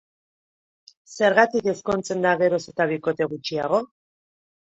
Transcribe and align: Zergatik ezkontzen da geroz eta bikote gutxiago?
Zergatik 1.17 1.67
ezkontzen 1.73 2.25
da 2.27 2.33
geroz 2.41 2.61
eta 2.73 2.87
bikote 2.93 3.27
gutxiago? 3.35 3.83